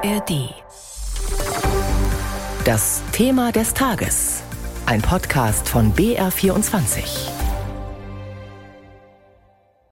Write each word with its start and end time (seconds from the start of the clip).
ARD. 0.00 0.54
Das 2.64 3.02
Thema 3.10 3.50
des 3.50 3.74
Tages. 3.74 4.44
Ein 4.86 5.02
Podcast 5.02 5.68
von 5.68 5.92
BR24. 5.92 7.30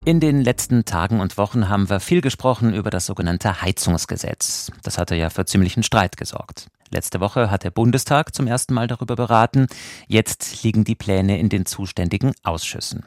In 0.04 0.21
den 0.21 0.42
letzten 0.42 0.84
Tagen 0.84 1.19
und 1.19 1.37
Wochen 1.38 1.69
haben 1.69 1.90
wir 1.90 1.98
viel 1.98 2.21
gesprochen 2.21 2.72
über 2.72 2.90
das 2.90 3.06
sogenannte 3.06 3.62
Heizungsgesetz. 3.62 4.71
Das 4.84 4.96
hatte 4.96 5.16
ja 5.16 5.28
für 5.28 5.44
ziemlichen 5.44 5.82
Streit 5.82 6.16
gesorgt. 6.16 6.68
Letzte 6.92 7.18
Woche 7.18 7.50
hat 7.50 7.64
der 7.64 7.72
Bundestag 7.72 8.32
zum 8.32 8.46
ersten 8.46 8.74
Mal 8.74 8.86
darüber 8.86 9.16
beraten. 9.16 9.66
Jetzt 10.06 10.62
liegen 10.62 10.84
die 10.84 10.94
Pläne 10.94 11.40
in 11.40 11.48
den 11.48 11.66
zuständigen 11.66 12.32
Ausschüssen. 12.44 13.04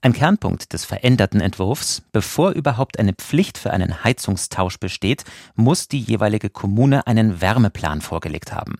Ein 0.00 0.12
Kernpunkt 0.12 0.72
des 0.72 0.84
veränderten 0.84 1.40
Entwurfs, 1.40 2.02
bevor 2.12 2.52
überhaupt 2.52 3.00
eine 3.00 3.14
Pflicht 3.14 3.58
für 3.58 3.72
einen 3.72 4.04
Heizungstausch 4.04 4.78
besteht, 4.78 5.24
muss 5.56 5.88
die 5.88 6.00
jeweilige 6.00 6.50
Kommune 6.50 7.06
einen 7.06 7.40
Wärmeplan 7.40 8.00
vorgelegt 8.00 8.52
haben. 8.52 8.76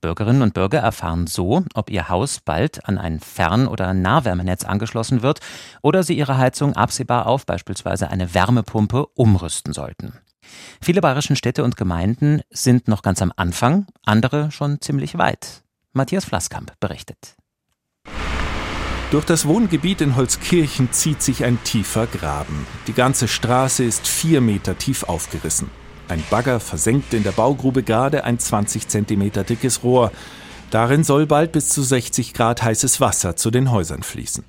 Bürgerinnen 0.00 0.42
und 0.42 0.54
Bürger 0.54 0.78
erfahren 0.78 1.26
so, 1.26 1.64
ob 1.74 1.90
ihr 1.90 2.08
Haus 2.08 2.40
bald 2.40 2.86
an 2.88 2.98
ein 2.98 3.20
Fern- 3.20 3.68
oder 3.68 3.94
Nahwärmenetz 3.94 4.64
angeschlossen 4.64 5.22
wird 5.22 5.40
oder 5.82 6.02
sie 6.02 6.16
ihre 6.16 6.38
Heizung 6.38 6.74
absehbar 6.74 7.26
auf 7.26 7.46
beispielsweise 7.46 8.10
eine 8.10 8.34
Wärmepumpe 8.34 9.06
umrüsten 9.14 9.72
sollten. 9.72 10.14
Viele 10.80 11.00
bayerischen 11.00 11.36
Städte 11.36 11.62
und 11.62 11.76
Gemeinden 11.76 12.40
sind 12.50 12.88
noch 12.88 13.02
ganz 13.02 13.20
am 13.20 13.32
Anfang, 13.36 13.86
andere 14.04 14.50
schon 14.50 14.80
ziemlich 14.80 15.18
weit. 15.18 15.62
Matthias 15.92 16.24
Flasskamp 16.24 16.72
berichtet. 16.80 17.36
Durch 19.10 19.24
das 19.24 19.46
Wohngebiet 19.46 20.02
in 20.02 20.16
Holzkirchen 20.16 20.92
zieht 20.92 21.22
sich 21.22 21.42
ein 21.42 21.58
tiefer 21.64 22.06
Graben. 22.06 22.66
Die 22.86 22.92
ganze 22.92 23.26
Straße 23.26 23.82
ist 23.82 24.06
vier 24.06 24.42
Meter 24.42 24.76
tief 24.76 25.04
aufgerissen. 25.04 25.70
Ein 26.08 26.22
Bagger 26.28 26.60
versenkt 26.60 27.14
in 27.14 27.22
der 27.22 27.32
Baugrube 27.32 27.82
gerade 27.82 28.24
ein 28.24 28.38
20 28.38 28.86
Zentimeter 28.86 29.44
dickes 29.44 29.82
Rohr. 29.82 30.12
Darin 30.70 31.04
soll 31.04 31.24
bald 31.24 31.52
bis 31.52 31.70
zu 31.70 31.82
60 31.82 32.34
Grad 32.34 32.62
heißes 32.62 33.00
Wasser 33.00 33.34
zu 33.34 33.50
den 33.50 33.70
Häusern 33.70 34.02
fließen. 34.02 34.44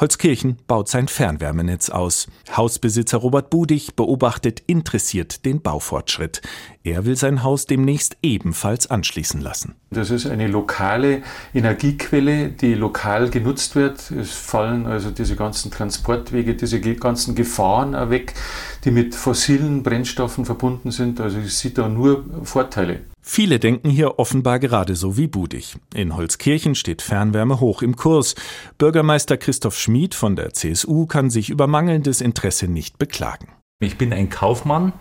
Holzkirchen 0.00 0.56
baut 0.66 0.88
sein 0.88 1.08
Fernwärmenetz 1.08 1.90
aus. 1.90 2.26
Hausbesitzer 2.56 3.18
Robert 3.18 3.50
Budig 3.50 3.96
beobachtet 3.96 4.62
interessiert 4.66 5.44
den 5.44 5.62
Baufortschritt. 5.62 6.42
Er 6.82 7.04
will 7.06 7.16
sein 7.16 7.42
Haus 7.42 7.66
demnächst 7.66 8.16
ebenfalls 8.22 8.90
anschließen 8.90 9.40
lassen. 9.40 9.74
Das 9.90 10.10
ist 10.10 10.26
eine 10.26 10.48
lokale 10.48 11.22
Energiequelle, 11.54 12.48
die 12.48 12.74
lokal 12.74 13.30
genutzt 13.30 13.74
wird. 13.74 14.10
Es 14.10 14.32
fallen 14.32 14.86
also 14.86 15.10
diese 15.10 15.36
ganzen 15.36 15.70
Transportwege, 15.70 16.54
diese 16.54 16.80
ganzen 16.80 17.34
Gefahren 17.34 17.94
weg, 18.10 18.34
die 18.84 18.90
mit 18.90 19.14
fossilen 19.14 19.82
Brennstoffen 19.82 20.44
verbunden 20.44 20.90
sind. 20.90 21.20
Also 21.20 21.38
ich 21.38 21.54
sehe 21.54 21.70
da 21.70 21.88
nur 21.88 22.24
Vorteile. 22.42 23.00
Viele 23.26 23.58
denken 23.58 23.88
hier 23.88 24.18
offenbar 24.18 24.58
gerade 24.58 24.94
so 24.94 25.16
wie 25.16 25.28
Budig. 25.28 25.76
In 25.94 26.14
Holzkirchen 26.14 26.74
steht 26.74 27.00
Fernwärme 27.00 27.58
hoch 27.58 27.80
im 27.80 27.96
Kurs. 27.96 28.34
Bürgermeister 28.76 29.38
Christoph 29.38 29.78
Schmid 29.78 30.14
von 30.14 30.36
der 30.36 30.52
CSU 30.52 31.06
kann 31.06 31.30
sich 31.30 31.48
über 31.48 31.66
mangelndes 31.66 32.20
Interesse 32.20 32.68
nicht 32.68 32.98
beklagen. 32.98 33.48
Ich 33.80 33.96
bin 33.96 34.12
ein 34.12 34.28
Kaufmann, 34.28 34.92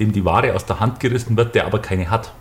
dem 0.00 0.10
die 0.10 0.24
Ware 0.24 0.54
aus 0.54 0.66
der 0.66 0.80
Hand 0.80 0.98
gerissen 0.98 1.36
wird, 1.36 1.54
der 1.54 1.66
aber 1.66 1.78
keine 1.78 2.10
hat. 2.10 2.34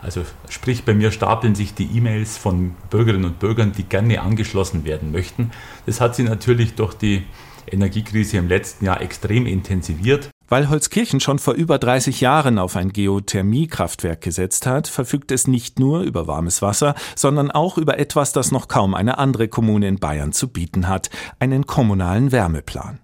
Also 0.00 0.22
sprich, 0.48 0.84
bei 0.84 0.94
mir 0.94 1.10
stapeln 1.10 1.56
sich 1.56 1.74
die 1.74 1.86
E-Mails 1.96 2.38
von 2.38 2.76
Bürgerinnen 2.90 3.24
und 3.24 3.40
Bürgern, 3.40 3.72
die 3.72 3.82
gerne 3.82 4.22
angeschlossen 4.22 4.84
werden 4.84 5.10
möchten. 5.10 5.50
Das 5.84 6.00
hat 6.00 6.14
sich 6.14 6.26
natürlich 6.26 6.76
durch 6.76 6.94
die 6.94 7.24
Energiekrise 7.66 8.36
im 8.36 8.46
letzten 8.46 8.84
Jahr 8.84 9.00
extrem 9.00 9.46
intensiviert. 9.46 10.30
Weil 10.48 10.68
Holzkirchen 10.68 11.20
schon 11.20 11.38
vor 11.38 11.54
über 11.54 11.78
30 11.78 12.20
Jahren 12.20 12.58
auf 12.58 12.76
ein 12.76 12.92
Geothermiekraftwerk 12.92 14.20
gesetzt 14.20 14.66
hat, 14.66 14.88
verfügt 14.88 15.32
es 15.32 15.46
nicht 15.46 15.78
nur 15.78 16.02
über 16.02 16.26
warmes 16.26 16.60
Wasser, 16.60 16.94
sondern 17.16 17.50
auch 17.50 17.78
über 17.78 17.98
etwas, 17.98 18.32
das 18.32 18.52
noch 18.52 18.68
kaum 18.68 18.94
eine 18.94 19.18
andere 19.18 19.48
Kommune 19.48 19.88
in 19.88 19.98
Bayern 19.98 20.32
zu 20.32 20.48
bieten 20.48 20.88
hat, 20.88 21.10
einen 21.38 21.66
kommunalen 21.66 22.30
Wärmeplan. 22.30 23.00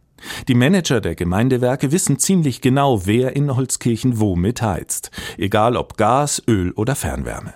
Die 0.49 0.55
Manager 0.55 1.01
der 1.01 1.15
Gemeindewerke 1.15 1.93
wissen 1.93 2.19
ziemlich 2.19 2.61
genau, 2.61 3.07
wer 3.07 3.35
in 3.37 3.57
Holzkirchen 3.57 4.21
womit 4.21 4.61
heizt, 4.61 5.11
egal 5.39 5.77
ob 5.77 5.97
Gas, 5.97 6.43
Öl 6.47 6.73
oder 6.73 6.95
Fernwärme. 6.95 7.55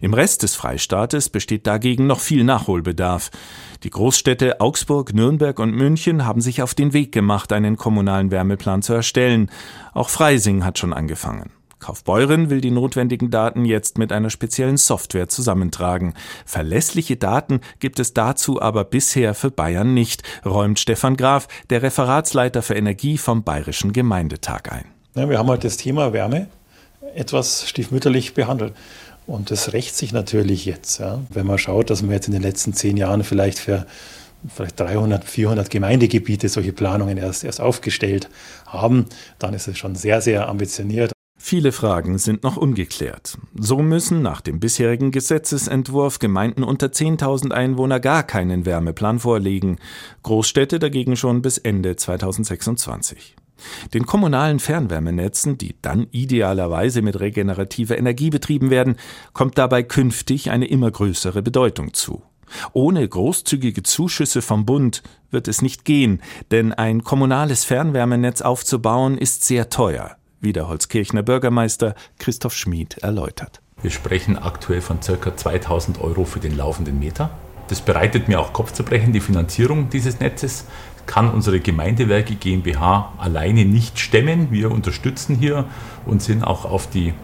Im 0.00 0.14
Rest 0.14 0.42
des 0.42 0.54
Freistaates 0.54 1.28
besteht 1.28 1.66
dagegen 1.66 2.06
noch 2.06 2.20
viel 2.20 2.44
Nachholbedarf. 2.44 3.30
Die 3.82 3.90
Großstädte 3.90 4.60
Augsburg, 4.60 5.14
Nürnberg 5.14 5.58
und 5.58 5.72
München 5.72 6.26
haben 6.26 6.40
sich 6.40 6.62
auf 6.62 6.74
den 6.74 6.92
Weg 6.92 7.12
gemacht, 7.12 7.52
einen 7.52 7.76
kommunalen 7.76 8.30
Wärmeplan 8.30 8.82
zu 8.82 8.92
erstellen. 8.92 9.50
Auch 9.94 10.08
Freising 10.08 10.64
hat 10.64 10.78
schon 10.78 10.92
angefangen. 10.92 11.50
Kaufbeuren 11.80 12.50
will 12.50 12.60
die 12.60 12.70
notwendigen 12.70 13.30
Daten 13.30 13.64
jetzt 13.64 13.98
mit 13.98 14.12
einer 14.12 14.30
speziellen 14.30 14.76
Software 14.76 15.28
zusammentragen. 15.28 16.14
Verlässliche 16.44 17.16
Daten 17.16 17.60
gibt 17.80 17.98
es 17.98 18.12
dazu 18.12 18.60
aber 18.60 18.84
bisher 18.84 19.34
für 19.34 19.50
Bayern 19.50 19.94
nicht, 19.94 20.22
räumt 20.44 20.78
Stefan 20.78 21.16
Graf, 21.16 21.48
der 21.70 21.82
Referatsleiter 21.82 22.62
für 22.62 22.74
Energie 22.74 23.16
vom 23.16 23.42
Bayerischen 23.42 23.92
Gemeindetag 23.92 24.70
ein. 24.70 24.84
Ja, 25.16 25.28
wir 25.28 25.38
haben 25.38 25.48
halt 25.48 25.64
das 25.64 25.78
Thema 25.78 26.12
Wärme 26.12 26.48
etwas 27.14 27.68
stiefmütterlich 27.68 28.34
behandelt. 28.34 28.74
Und 29.30 29.52
das 29.52 29.72
rächt 29.72 29.94
sich 29.94 30.12
natürlich 30.12 30.64
jetzt. 30.64 30.98
Ja. 30.98 31.20
Wenn 31.30 31.46
man 31.46 31.56
schaut, 31.56 31.88
dass 31.88 32.02
wir 32.02 32.12
jetzt 32.12 32.26
in 32.26 32.32
den 32.32 32.42
letzten 32.42 32.74
zehn 32.74 32.96
Jahren 32.96 33.22
vielleicht 33.22 33.60
für 33.60 33.86
vielleicht 34.48 34.80
300, 34.80 35.24
400 35.24 35.70
Gemeindegebiete 35.70 36.48
solche 36.48 36.72
Planungen 36.72 37.16
erst, 37.16 37.44
erst 37.44 37.60
aufgestellt 37.60 38.28
haben, 38.66 39.06
dann 39.38 39.54
ist 39.54 39.68
es 39.68 39.78
schon 39.78 39.94
sehr, 39.94 40.20
sehr 40.20 40.48
ambitioniert. 40.48 41.12
Viele 41.38 41.70
Fragen 41.70 42.18
sind 42.18 42.42
noch 42.42 42.56
ungeklärt. 42.56 43.38
So 43.54 43.78
müssen 43.78 44.20
nach 44.20 44.40
dem 44.40 44.58
bisherigen 44.58 45.12
Gesetzesentwurf 45.12 46.18
Gemeinden 46.18 46.64
unter 46.64 46.88
10.000 46.88 47.52
Einwohner 47.52 48.00
gar 48.00 48.24
keinen 48.24 48.66
Wärmeplan 48.66 49.20
vorlegen, 49.20 49.78
Großstädte 50.24 50.80
dagegen 50.80 51.16
schon 51.16 51.40
bis 51.40 51.56
Ende 51.56 51.94
2026. 51.94 53.36
Den 53.94 54.06
kommunalen 54.06 54.58
Fernwärmenetzen, 54.58 55.58
die 55.58 55.76
dann 55.82 56.06
idealerweise 56.10 57.02
mit 57.02 57.20
regenerativer 57.20 57.98
Energie 57.98 58.30
betrieben 58.30 58.70
werden, 58.70 58.96
kommt 59.32 59.58
dabei 59.58 59.82
künftig 59.82 60.50
eine 60.50 60.66
immer 60.66 60.90
größere 60.90 61.42
Bedeutung 61.42 61.94
zu. 61.94 62.22
Ohne 62.72 63.06
großzügige 63.06 63.82
Zuschüsse 63.82 64.42
vom 64.42 64.66
Bund 64.66 65.02
wird 65.30 65.48
es 65.48 65.62
nicht 65.62 65.84
gehen, 65.84 66.20
denn 66.50 66.72
ein 66.72 67.04
kommunales 67.04 67.64
Fernwärmenetz 67.64 68.42
aufzubauen 68.42 69.18
ist 69.18 69.44
sehr 69.44 69.70
teuer, 69.70 70.16
wie 70.40 70.52
der 70.52 70.68
Holzkirchner 70.68 71.22
Bürgermeister 71.22 71.94
Christoph 72.18 72.54
Schmid 72.54 72.98
erläutert. 72.98 73.60
Wir 73.82 73.90
sprechen 73.90 74.36
aktuell 74.36 74.80
von 74.80 75.00
ca. 75.00 75.36
2000 75.36 76.00
Euro 76.00 76.24
für 76.24 76.40
den 76.40 76.56
laufenden 76.56 76.98
Meter. 76.98 77.30
Das 77.68 77.80
bereitet 77.80 78.28
mir 78.28 78.40
auch 78.40 78.52
Kopfzerbrechen, 78.52 79.12
die 79.12 79.20
Finanzierung 79.20 79.88
dieses 79.90 80.20
Netzes 80.20 80.64
kann 81.06 81.30
unsere 81.30 81.60
Gemeindewerke 81.60 82.34
GmbH 82.34 83.12
alleine 83.18 83.64
nicht 83.64 83.98
stemmen. 83.98 84.50
Wir 84.50 84.70
unterstützen 84.70 85.36
hier 85.36 85.66
und 86.06 86.22
sind 86.22 86.44
auch 86.44 86.64
auf 86.64 86.88
die 86.88 87.14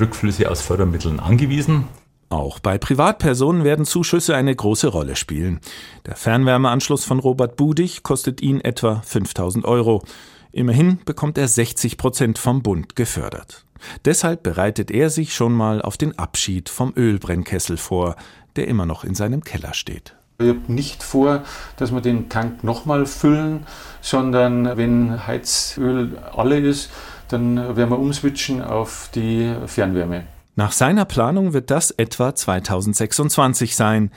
Rückflüsse 0.00 0.50
aus 0.50 0.60
Fördermitteln 0.60 1.20
angewiesen. 1.20 1.84
Auch 2.32 2.60
bei 2.60 2.78
Privatpersonen 2.78 3.62
werden 3.62 3.84
Zuschüsse 3.84 4.34
eine 4.34 4.56
große 4.56 4.88
Rolle 4.88 5.16
spielen. 5.16 5.60
Der 6.06 6.16
Fernwärmeanschluss 6.16 7.04
von 7.04 7.18
Robert 7.18 7.56
Budig 7.56 8.02
kostet 8.02 8.40
ihn 8.40 8.60
etwa 8.60 9.02
5000 9.04 9.66
Euro. 9.66 10.02
Immerhin 10.50 10.98
bekommt 11.04 11.36
er 11.36 11.46
60 11.46 11.98
Prozent 11.98 12.38
vom 12.38 12.62
Bund 12.62 12.96
gefördert. 12.96 13.66
Deshalb 14.04 14.42
bereitet 14.42 14.90
er 14.90 15.10
sich 15.10 15.34
schon 15.34 15.52
mal 15.52 15.82
auf 15.82 15.96
den 15.96 16.18
Abschied 16.18 16.70
vom 16.70 16.94
Ölbrennkessel 16.96 17.76
vor, 17.76 18.16
der 18.56 18.68
immer 18.68 18.86
noch 18.86 19.04
in 19.04 19.14
seinem 19.14 19.44
Keller 19.44 19.74
steht. 19.74 20.14
Ich 20.42 20.48
habe 20.50 20.72
nicht 20.72 21.02
vor, 21.02 21.42
dass 21.76 21.92
wir 21.92 22.00
den 22.00 22.28
Tank 22.28 22.64
nochmal 22.64 23.06
füllen, 23.06 23.66
sondern 24.00 24.76
wenn 24.76 25.26
Heizöl 25.26 26.18
alle 26.34 26.58
ist, 26.58 26.90
dann 27.28 27.76
werden 27.76 27.90
wir 27.90 27.98
umswitchen 27.98 28.62
auf 28.62 29.08
die 29.14 29.54
Fernwärme. 29.66 30.24
Nach 30.54 30.72
seiner 30.72 31.06
Planung 31.06 31.54
wird 31.54 31.70
das 31.70 31.90
etwa 31.90 32.34
2026 32.34 33.74
sein, 33.74 34.10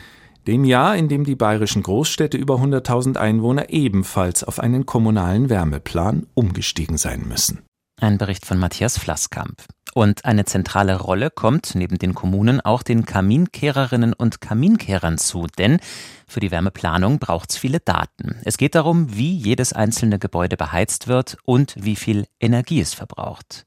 dem 0.48 0.64
Jahr, 0.64 0.96
in 0.96 1.08
dem 1.08 1.24
die 1.24 1.36
bayerischen 1.36 1.82
Großstädte 1.82 2.38
über 2.38 2.56
100.000 2.56 3.18
Einwohner 3.18 3.70
ebenfalls 3.70 4.44
auf 4.44 4.60
einen 4.60 4.86
kommunalen 4.86 5.50
Wärmeplan 5.50 6.28
umgestiegen 6.34 6.98
sein 6.98 7.26
müssen. 7.28 7.64
Ein 8.00 8.18
Bericht 8.18 8.46
von 8.46 8.60
Matthias 8.60 9.00
Flasskamp. 9.00 9.64
Und 9.98 10.26
eine 10.26 10.44
zentrale 10.44 11.00
Rolle 11.00 11.32
kommt 11.32 11.74
neben 11.74 11.98
den 11.98 12.14
Kommunen 12.14 12.60
auch 12.60 12.84
den 12.84 13.06
Kaminkehrerinnen 13.06 14.12
und 14.12 14.42
Kaminkehrern 14.42 15.18
zu, 15.18 15.48
denn 15.58 15.80
für 16.28 16.42
die 16.42 16.52
Wärmeplanung 16.52 17.18
braucht 17.18 17.52
es 17.52 17.58
viele 17.58 17.80
Daten. 17.80 18.36
Es 18.44 18.58
geht 18.58 18.76
darum, 18.76 19.16
wie 19.16 19.34
jedes 19.34 19.72
einzelne 19.72 20.20
Gebäude 20.20 20.58
beheizt 20.58 21.08
wird 21.08 21.38
und 21.46 21.76
wie 21.80 21.96
viel 21.96 22.28
Energie 22.42 22.82
es 22.82 22.94
verbraucht. 22.94 23.66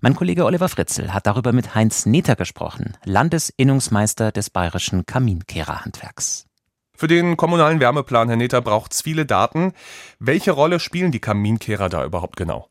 Mein 0.00 0.16
Kollege 0.16 0.46
Oliver 0.46 0.70
Fritzel 0.70 1.12
hat 1.12 1.26
darüber 1.26 1.52
mit 1.52 1.74
Heinz 1.74 2.06
Neter 2.06 2.34
gesprochen, 2.34 2.96
Landesinnungsmeister 3.04 4.32
des 4.32 4.48
bayerischen 4.48 5.04
Kaminkehrerhandwerks. 5.04 6.46
Für 6.94 7.08
den 7.08 7.36
kommunalen 7.36 7.78
Wärmeplan, 7.78 8.28
Herr 8.28 8.38
Neter, 8.38 8.62
braucht 8.62 8.94
es 8.94 9.02
viele 9.02 9.26
Daten. 9.26 9.74
Welche 10.18 10.52
Rolle 10.52 10.80
spielen 10.80 11.12
die 11.12 11.20
Kaminkehrer 11.20 11.90
da 11.90 12.06
überhaupt 12.06 12.38
genau? 12.38 12.70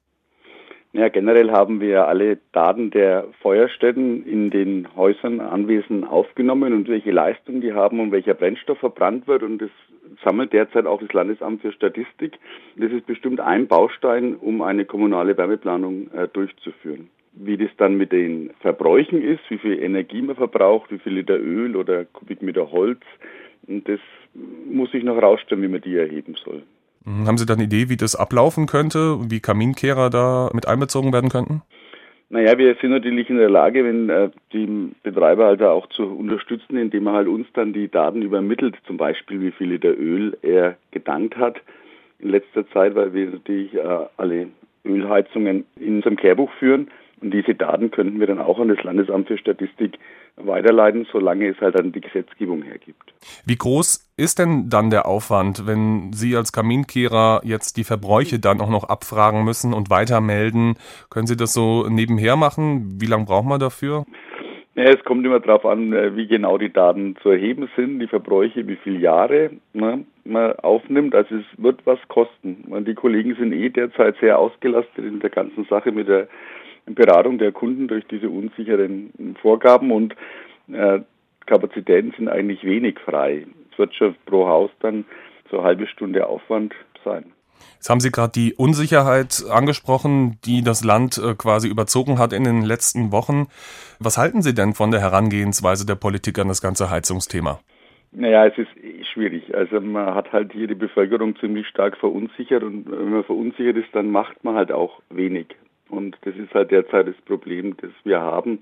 Ja, 0.98 1.10
generell 1.10 1.52
haben 1.52 1.80
wir 1.80 2.08
alle 2.08 2.40
Daten 2.54 2.90
der 2.90 3.26
Feuerstätten 3.44 4.26
in 4.26 4.50
den 4.50 4.88
Häusern 4.96 5.42
anwesend 5.42 6.10
aufgenommen 6.10 6.74
und 6.74 6.88
welche 6.88 7.12
Leistung 7.12 7.62
die 7.62 7.74
haben 7.74 8.00
und 8.00 8.12
welcher 8.12 8.34
Brennstoff 8.34 8.80
verbrannt 8.80 9.28
wird. 9.28 9.44
Und 9.44 9.60
das 9.60 9.70
sammelt 10.26 10.54
derzeit 10.54 10.88
auch 10.88 11.00
das 11.00 11.14
Landesamt 11.14 11.62
für 11.62 11.72
Statistik. 11.72 12.40
Das 12.78 12.92
ist 12.92 13.06
bestimmt 13.06 13.40
ein 13.40 13.68
Baustein, 13.68 14.38
um 14.38 14.64
eine 14.64 14.86
kommunale 14.86 15.38
Wärmeplanung 15.38 16.10
äh, 16.14 16.28
durchzuführen. 16.30 17.12
Wie 17.34 17.58
das 17.58 17.70
dann 17.78 17.96
mit 17.98 18.12
den 18.12 18.50
Verbräuchen 18.62 19.22
ist, 19.22 19.44
wie 19.50 19.60
viel 19.60 19.80
Energie 19.80 20.24
man 20.24 20.36
verbraucht, 20.36 20.92
wie 20.92 20.98
viel 20.98 21.14
Liter 21.14 21.38
Öl 21.38 21.76
oder 21.76 22.06
Kubikmeter 22.06 22.72
Holz, 22.72 23.02
das 23.68 24.00
muss 24.66 24.92
ich 24.96 25.04
noch 25.04 25.18
herausstellen, 25.18 25.62
wie 25.62 25.68
man 25.68 25.82
die 25.82 25.96
erheben 25.96 26.34
soll. 26.44 26.64
Mhm. 27.08 27.28
Haben 27.28 27.38
Sie 27.38 27.46
da 27.46 27.54
eine 27.54 27.64
Idee, 27.64 27.90
wie 27.90 27.98
das 27.98 28.16
ablaufen 28.16 28.68
könnte, 28.68 29.18
wie 29.30 29.40
Kaminkehrer 29.40 30.10
da 30.10 30.50
mit 30.54 30.68
einbezogen 30.68 31.14
werden 31.14 31.30
könnten? 31.30 31.62
Naja, 32.30 32.58
wir 32.58 32.76
sind 32.82 32.90
natürlich 32.90 33.30
in 33.30 33.38
der 33.38 33.50
Lage, 33.50 33.86
wenn 33.86 34.10
äh, 34.10 34.30
die 34.52 34.92
Betreiber 35.02 35.46
halt 35.46 35.64
auch 35.64 35.88
zu 35.88 36.04
unterstützen, 36.04 36.76
indem 36.76 37.08
er 37.08 37.14
halt 37.14 37.28
uns 37.30 37.48
dann 37.54 37.72
die 37.72 37.88
Daten 37.88 38.22
übermittelt, 38.22 38.76
zum 38.86 38.98
Beispiel 38.98 39.40
wie 39.40 39.52
viel 39.52 39.70
Liter 39.70 39.98
Öl 39.98 40.38
er 40.42 40.76
gedankt 40.92 41.38
hat 41.38 41.62
in 42.20 42.30
letzter 42.30 42.70
Zeit, 42.72 42.96
weil 42.96 43.14
wir 43.14 43.28
natürlich 43.28 43.74
äh, 43.74 44.06
alle 44.18 44.48
Ölheizungen 44.84 45.66
in 45.78 45.98
unserem 45.98 46.18
Kehrbuch 46.18 46.52
führen. 46.60 46.90
Und 47.22 47.34
diese 47.34 47.56
Daten 47.56 47.92
könnten 47.92 48.20
wir 48.20 48.28
dann 48.28 48.40
auch 48.40 48.60
an 48.60 48.68
das 48.68 48.84
Landesamt 48.84 49.30
für 49.30 49.38
Statistik 49.38 49.98
weiterleiten, 50.36 51.08
solange 51.12 51.48
es 51.48 51.60
halt 51.62 51.80
dann 51.80 51.94
die 51.94 52.02
Gesetzgebung 52.02 52.62
hergibt. 52.62 53.14
Wie 53.46 53.56
groß 53.56 54.07
ist 54.18 54.40
denn 54.40 54.70
dann 54.70 54.90
der 54.90 55.06
Aufwand, 55.06 55.68
wenn 55.68 56.12
Sie 56.12 56.36
als 56.36 56.52
Kaminkehrer 56.52 57.42
jetzt 57.44 57.78
die 57.78 57.84
Verbräuche 57.84 58.40
dann 58.40 58.62
auch 58.62 58.70
noch 58.70 58.86
abfragen 58.86 59.44
müssen 59.44 59.74
und 59.74 59.92
weitermelden? 59.92 60.76
Können 61.12 61.28
Sie 61.28 61.38
das 61.38 61.54
so 61.54 61.88
nebenher 61.88 62.36
machen? 62.36 63.00
Wie 63.00 63.06
lange 63.06 63.26
braucht 63.26 63.46
man 63.46 63.60
dafür? 63.60 64.06
Ja, 64.74 64.84
es 64.86 65.04
kommt 65.04 65.26
immer 65.26 65.40
darauf 65.40 65.66
an, 65.66 65.94
äh, 65.94 66.16
wie 66.16 66.28
genau 66.28 66.58
die 66.58 66.72
Daten 66.72 67.16
zu 67.24 67.30
erheben 67.30 67.68
sind, 67.76 68.00
die 68.00 68.08
Verbräuche, 68.08 68.68
wie 68.68 68.76
viele 68.76 69.00
Jahre 69.00 69.52
ne, 69.74 70.06
man 70.24 70.54
aufnimmt. 70.60 71.16
Also 71.16 71.36
es 71.36 71.46
wird 71.58 71.82
was 71.86 72.00
kosten. 72.08 72.64
Die 72.86 72.94
Kollegen 72.94 73.36
sind 73.36 73.54
eh 73.54 73.70
derzeit 73.70 74.18
sehr 74.20 74.38
ausgelastet 74.38 75.04
in 75.04 75.20
der 75.20 75.32
ganzen 75.32 75.66
Sache 75.66 75.92
mit 75.92 76.08
der 76.08 76.28
Beratung 76.86 77.38
der 77.38 77.52
Kunden 77.52 77.88
durch 77.88 78.06
diese 78.06 78.30
unsicheren 78.30 79.36
Vorgaben 79.42 79.92
und 79.92 80.16
äh, 80.72 81.00
Kapazitäten 81.48 82.14
sind 82.18 82.30
eigentlich 82.30 82.64
wenig 82.64 83.00
frei. 83.00 83.46
Schon 83.94 84.16
pro 84.26 84.48
Haus 84.48 84.72
dann 84.80 85.06
so 85.50 85.58
eine 85.58 85.68
halbe 85.68 85.88
Stunde 85.88 86.28
Aufwand 86.28 86.74
sein. 87.04 87.32
Jetzt 87.76 87.90
haben 87.90 88.00
Sie 88.00 88.12
gerade 88.12 88.32
die 88.32 88.54
Unsicherheit 88.54 89.44
angesprochen, 89.50 90.38
die 90.46 90.62
das 90.64 90.84
Land 90.84 91.18
äh, 91.18 91.36
quasi 91.36 91.68
überzogen 91.68 92.20
hat 92.20 92.34
in 92.34 92.44
den 92.44 92.64
letzten 92.64 93.12
Wochen. 93.12 93.48
Was 94.00 94.18
halten 94.18 94.42
Sie 94.42 94.54
denn 94.54 94.74
von 94.74 94.92
der 94.92 95.00
Herangehensweise 95.00 95.86
der 95.86 95.96
Politik 95.96 96.40
an 96.40 96.48
das 96.48 96.62
ganze 96.62 96.90
Heizungsthema? 96.90 97.60
Naja, 98.12 98.46
es 98.46 98.58
ist 98.58 98.70
schwierig. 99.14 99.54
Also 99.56 99.80
man 99.80 100.16
hat 100.16 100.32
halt 100.32 100.54
hier 100.54 100.68
die 100.68 100.76
Bevölkerung 100.76 101.36
ziemlich 101.38 101.68
stark 101.68 101.98
verunsichert 101.98 102.64
und 102.64 102.90
wenn 102.90 103.12
man 103.12 103.24
verunsichert 103.24 103.78
ist, 103.78 103.94
dann 103.94 104.12
macht 104.12 104.44
man 104.44 104.56
halt 104.56 104.72
auch 104.72 105.02
wenig. 105.10 105.48
Und 105.90 106.18
das 106.22 106.36
ist 106.36 106.54
halt 106.54 106.72
derzeit 106.72 107.08
das 107.08 107.16
Problem, 107.26 107.76
das 107.78 107.92
wir 108.04 108.20
haben. 108.20 108.60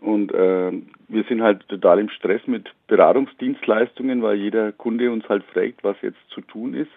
Und 0.00 0.32
äh, 0.32 0.72
wir 1.08 1.24
sind 1.24 1.42
halt 1.42 1.68
total 1.68 1.98
im 1.98 2.08
Stress 2.10 2.40
mit 2.46 2.70
Beratungsdienstleistungen, 2.86 4.22
weil 4.22 4.36
jeder 4.36 4.72
Kunde 4.72 5.10
uns 5.10 5.28
halt 5.28 5.44
fragt, 5.44 5.82
was 5.82 5.96
jetzt 6.02 6.18
zu 6.30 6.40
tun 6.40 6.74
ist, 6.74 6.90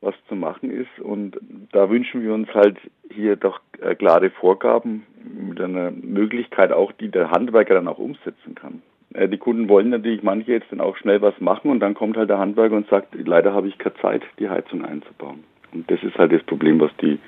was 0.00 0.14
zu 0.28 0.36
machen 0.36 0.70
ist. 0.70 1.00
Und 1.00 1.38
da 1.72 1.88
wünschen 1.90 2.22
wir 2.22 2.34
uns 2.34 2.52
halt 2.54 2.78
hier 3.10 3.36
doch 3.36 3.60
äh, 3.80 3.94
klare 3.94 4.30
Vorgaben 4.30 5.06
mit 5.24 5.60
einer 5.60 5.90
Möglichkeit 5.90 6.72
auch, 6.72 6.92
die 6.92 7.08
der 7.08 7.30
Handwerker 7.30 7.74
dann 7.74 7.88
auch 7.88 7.98
umsetzen 7.98 8.54
kann. 8.54 8.82
Äh, 9.14 9.28
die 9.28 9.38
Kunden 9.38 9.68
wollen 9.68 9.90
natürlich 9.90 10.22
manche 10.22 10.52
jetzt 10.52 10.70
dann 10.70 10.80
auch 10.80 10.96
schnell 10.96 11.22
was 11.22 11.40
machen 11.40 11.70
und 11.70 11.80
dann 11.80 11.94
kommt 11.94 12.16
halt 12.16 12.30
der 12.30 12.38
Handwerker 12.38 12.76
und 12.76 12.88
sagt, 12.88 13.14
leider 13.14 13.52
habe 13.52 13.68
ich 13.68 13.78
keine 13.78 13.96
Zeit, 13.96 14.22
die 14.38 14.48
Heizung 14.48 14.84
einzubauen. 14.84 15.44
Und 15.72 15.90
das 15.90 16.02
ist 16.02 16.16
halt 16.16 16.32
das 16.32 16.42
Problem, 16.44 16.80
was 16.80 16.90
die 17.00 17.18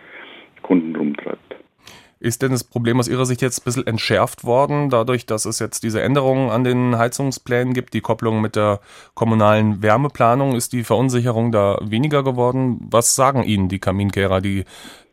Kunden 0.62 0.94
rumtreibt. 0.94 1.59
Ist 2.22 2.42
denn 2.42 2.52
das 2.52 2.64
Problem 2.64 3.00
aus 3.00 3.08
Ihrer 3.08 3.24
Sicht 3.24 3.40
jetzt 3.40 3.60
ein 3.60 3.64
bisschen 3.64 3.86
entschärft 3.86 4.44
worden, 4.44 4.90
dadurch, 4.90 5.24
dass 5.24 5.46
es 5.46 5.58
jetzt 5.58 5.82
diese 5.82 6.02
Änderungen 6.02 6.50
an 6.50 6.64
den 6.64 6.98
Heizungsplänen 6.98 7.72
gibt, 7.72 7.94
die 7.94 8.02
Kopplung 8.02 8.42
mit 8.42 8.56
der 8.56 8.80
kommunalen 9.14 9.82
Wärmeplanung? 9.82 10.54
Ist 10.54 10.74
die 10.74 10.84
Verunsicherung 10.84 11.50
da 11.50 11.78
weniger 11.80 12.22
geworden? 12.22 12.86
Was 12.90 13.14
sagen 13.14 13.42
Ihnen 13.42 13.70
die 13.70 13.78
Kaminkehrer, 13.78 14.42
die 14.42 14.66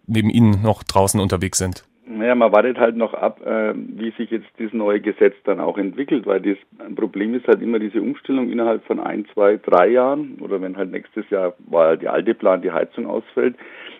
neben 0.05 0.29
Ihnen 0.29 0.61
noch 0.61 0.83
draußen 0.83 1.21
unterwegs 1.21 1.57
sind? 1.57 1.85
Naja, 2.09 2.35
man 2.35 2.53
wartet 2.53 2.77
halt 2.77 2.95
noch 2.95 3.13
ab, 3.13 3.45
äh, 3.45 3.73
wie 3.75 4.11
sich 4.11 4.31
jetzt 4.31 4.47
dieses 4.57 4.71
neue 4.71 5.01
Gesetz 5.01 5.35
dann 5.43 5.59
auch 5.59 5.77
entwickelt, 5.77 6.25
weil 6.25 6.39
das 6.39 6.57
Problem 6.95 7.33
ist 7.33 7.47
halt 7.47 7.61
immer 7.61 7.79
diese 7.79 8.01
Umstellung 8.01 8.49
innerhalb 8.49 8.85
von 8.85 9.01
ein, 9.01 9.25
zwei, 9.33 9.57
drei 9.57 9.89
Jahren 9.89 10.37
oder 10.39 10.61
wenn 10.61 10.77
halt 10.77 10.91
nächstes 10.91 11.29
Jahr, 11.29 11.53
weil 11.67 11.87
halt 11.87 12.01
die 12.01 12.07
alte 12.07 12.33
Plan, 12.33 12.61
die 12.61 12.71
Heizung 12.71 13.07
ausfällt, 13.07 13.55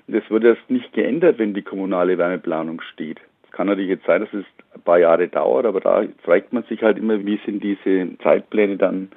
das 0.08 0.24
wird 0.30 0.46
erst 0.46 0.70
nicht 0.70 0.94
geändert, 0.94 1.38
wenn 1.38 1.54
die 1.54 1.64
kommunale 1.64 2.18
Wärmeplanung 2.18 2.80
steht. 2.94 3.20
Es 3.44 3.52
kann 3.52 3.68
natürlich 3.68 3.90
jetzt 3.90 4.06
sein, 4.06 4.22
dass 4.22 4.34
es 4.34 4.46
ein 4.74 4.82
paar 4.82 5.00
Jahre 5.00 5.28
dauert, 5.28 5.66
aber 5.66 5.82
da 5.82 6.04
fragt 6.24 6.54
man 6.54 6.64
sich 6.64 6.82
halt 6.84 6.98
immer, 6.98 7.26
wie 7.26 7.40
sind 7.46 7.62
diese 7.62 8.18
Zeitpläne 8.24 8.78
dann 8.78 9.10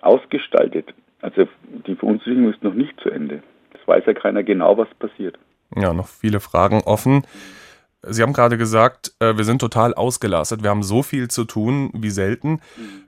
ausgestaltet. 0.00 0.92
Also 1.20 1.46
die 1.86 1.94
Verunsicherung 1.94 2.52
ist 2.52 2.64
noch 2.64 2.74
nicht 2.74 2.98
zu 3.00 3.08
Ende. 3.08 3.42
Es 3.72 3.86
weiß 3.86 4.04
ja 4.06 4.14
keiner 4.14 4.42
genau, 4.42 4.76
was 4.76 4.92
passiert. 4.98 5.38
Ja, 5.76 5.92
noch 5.94 6.08
viele 6.08 6.40
Fragen 6.40 6.82
offen. 6.84 7.22
Sie 8.04 8.22
haben 8.22 8.32
gerade 8.32 8.58
gesagt, 8.58 9.12
äh, 9.20 9.36
wir 9.36 9.44
sind 9.44 9.60
total 9.60 9.94
ausgelastet. 9.94 10.62
Wir 10.62 10.70
haben 10.70 10.82
so 10.82 11.02
viel 11.02 11.28
zu 11.28 11.44
tun 11.44 11.90
wie 11.94 12.10
selten. 12.10 12.60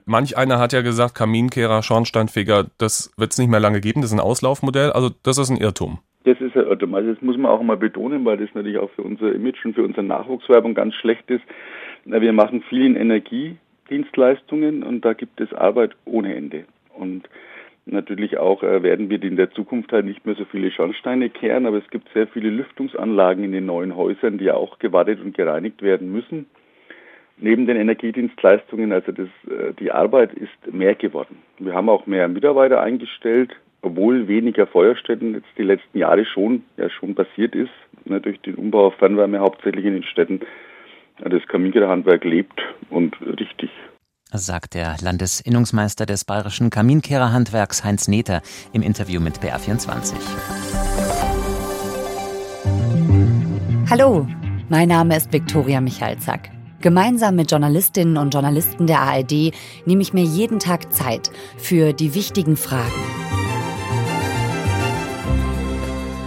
Manch 0.05 0.37
einer 0.37 0.57
hat 0.57 0.71
ja 0.71 0.81
gesagt, 0.81 1.15
Kaminkehrer, 1.15 1.83
Schornsteinfeger, 1.83 2.67
das 2.77 3.11
wird 3.17 3.33
es 3.33 3.37
nicht 3.37 3.49
mehr 3.49 3.59
lange 3.59 3.81
geben. 3.81 4.01
Das 4.01 4.11
ist 4.11 4.17
ein 4.17 4.21
Auslaufmodell. 4.21 4.91
Also 4.91 5.09
das 5.23 5.37
ist 5.37 5.49
ein 5.49 5.57
Irrtum. 5.57 5.99
Das 6.23 6.39
ist 6.39 6.55
ein 6.55 6.65
Irrtum. 6.65 6.95
Also 6.95 7.13
das 7.13 7.21
muss 7.21 7.37
man 7.37 7.51
auch 7.51 7.61
mal 7.61 7.77
betonen, 7.77 8.23
weil 8.23 8.37
das 8.37 8.49
natürlich 8.53 8.77
auch 8.77 8.89
für 8.91 9.03
unser 9.03 9.33
Image 9.33 9.65
und 9.65 9.75
für 9.75 9.83
unsere 9.83 10.03
Nachwuchswerbung 10.03 10.73
ganz 10.73 10.95
schlecht 10.95 11.29
ist. 11.29 11.43
Wir 12.05 12.33
machen 12.33 12.63
viel 12.69 12.85
in 12.85 12.95
Energiedienstleistungen 12.95 14.83
und 14.83 15.03
da 15.03 15.13
gibt 15.13 15.41
es 15.41 15.51
Arbeit 15.53 15.91
ohne 16.05 16.35
Ende. 16.35 16.65
Und 16.97 17.27
natürlich 17.85 18.37
auch 18.37 18.63
äh, 18.63 18.83
werden 18.83 19.09
wir 19.09 19.21
in 19.21 19.35
der 19.35 19.51
Zukunft 19.51 19.91
halt 19.91 20.05
nicht 20.05 20.25
mehr 20.25 20.35
so 20.35 20.45
viele 20.45 20.71
Schornsteine 20.71 21.29
kehren, 21.29 21.65
aber 21.65 21.77
es 21.77 21.89
gibt 21.89 22.09
sehr 22.13 22.27
viele 22.27 22.49
Lüftungsanlagen 22.49 23.43
in 23.43 23.51
den 23.51 23.65
neuen 23.65 23.95
Häusern, 23.95 24.37
die 24.37 24.51
auch 24.51 24.79
gewartet 24.79 25.19
und 25.21 25.35
gereinigt 25.35 25.81
werden 25.81 26.11
müssen. 26.11 26.47
Neben 27.37 27.65
den 27.67 27.77
Energiedienstleistungen, 27.77 28.93
also 28.93 29.11
das, 29.11 29.27
äh, 29.49 29.73
die 29.79 29.91
Arbeit 29.91 30.33
ist 30.33 30.73
mehr 30.73 30.95
geworden. 30.95 31.37
Wir 31.59 31.73
haben 31.73 31.89
auch 31.89 32.05
mehr 32.05 32.27
Mitarbeiter 32.27 32.81
eingestellt 32.81 33.55
obwohl 33.85 34.27
weniger 34.27 34.65
Feuerstätten 34.65 35.35
jetzt 35.35 35.47
die 35.57 35.63
letzten 35.63 35.99
Jahre 35.99 36.25
schon, 36.25 36.63
ja 36.75 36.89
schon 36.89 37.13
passiert 37.13 37.53
ist, 37.53 37.71
ne, 38.05 38.19
durch 38.19 38.41
den 38.41 38.55
Umbau 38.55 38.87
auf 38.87 38.95
Fernwärme 38.95 39.39
hauptsächlich 39.39 39.85
in 39.85 39.93
den 39.93 40.03
Städten, 40.03 40.41
das 41.19 41.47
Kaminkehrerhandwerk 41.47 42.23
lebt 42.23 42.59
und 42.89 43.15
richtig. 43.21 43.69
Sagt 44.37 44.73
der 44.73 44.95
Landesinnungsmeister 45.01 46.05
des 46.05 46.25
bayerischen 46.25 46.69
Kaminkehrerhandwerks 46.69 47.83
Heinz 47.83 48.07
Nether 48.07 48.41
im 48.73 48.81
Interview 48.81 49.21
mit 49.21 49.39
BR24. 49.39 50.13
Hallo, 53.89 54.27
mein 54.69 54.89
Name 54.89 55.15
ist 55.15 55.31
Viktoria 55.31 55.81
Michalzack. 55.81 56.49
Gemeinsam 56.81 57.35
mit 57.35 57.51
Journalistinnen 57.51 58.17
und 58.17 58.33
Journalisten 58.33 58.87
der 58.87 59.01
ARD 59.01 59.53
nehme 59.85 60.01
ich 60.01 60.13
mir 60.13 60.23
jeden 60.23 60.59
Tag 60.59 60.93
Zeit 60.93 61.31
für 61.57 61.93
die 61.93 62.13
wichtigen 62.13 62.57
Fragen 62.57 62.91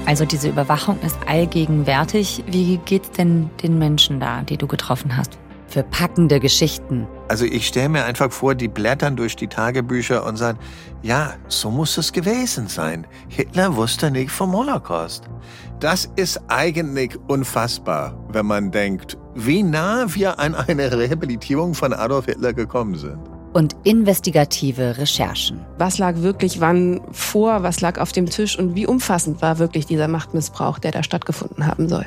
Also 0.08 0.24
diese 0.24 0.48
Überwachung 0.48 0.98
ist 1.02 1.18
allgegenwärtig. 1.26 2.42
Wie 2.46 2.78
geht's 2.78 3.10
denn 3.10 3.50
den 3.62 3.78
Menschen 3.78 4.20
da, 4.20 4.40
die 4.40 4.56
du 4.56 4.66
getroffen 4.66 5.18
hast? 5.18 5.38
Für 5.68 5.82
packende 5.82 6.40
Geschichten. 6.40 7.06
Also 7.28 7.44
ich 7.44 7.66
stelle 7.66 7.90
mir 7.90 8.04
einfach 8.04 8.32
vor, 8.32 8.54
die 8.54 8.68
blättern 8.68 9.16
durch 9.16 9.37
die 9.37 9.48
Tagebücher 9.48 10.25
und 10.25 10.37
sagen, 10.37 10.58
ja, 11.02 11.34
so 11.48 11.70
muss 11.70 11.96
es 11.98 12.12
gewesen 12.12 12.68
sein. 12.68 13.06
Hitler 13.28 13.76
wusste 13.76 14.10
nicht 14.10 14.30
vom 14.30 14.52
Holocaust. 14.52 15.25
Das 15.78 16.10
ist 16.16 16.40
eigentlich 16.48 17.16
unfassbar, 17.28 18.18
wenn 18.32 18.46
man 18.46 18.70
denkt, 18.70 19.18
wie 19.34 19.62
nah 19.62 20.06
wir 20.08 20.38
an 20.38 20.54
eine 20.54 20.90
Rehabilitierung 20.90 21.75
von 21.75 21.92
Adolf 21.92 22.25
Hitler 22.25 22.52
gekommen 22.52 22.96
sind 22.96 23.18
und 23.52 23.76
investigative 23.84 24.98
Recherchen. 24.98 25.64
Was 25.78 25.98
lag 25.98 26.16
wirklich 26.16 26.60
wann 26.60 27.00
vor, 27.12 27.62
was 27.62 27.80
lag 27.80 27.98
auf 27.98 28.12
dem 28.12 28.26
Tisch 28.26 28.58
und 28.58 28.75
wie 28.75 28.87
umfassend 28.87 29.42
war 29.42 29.58
wirklich 29.58 29.87
dieser 29.87 30.08
Machtmissbrauch, 30.08 30.78
der 30.78 30.92
da 30.92 31.02
stattgefunden 31.02 31.66
haben 31.66 31.88
soll? 31.88 32.06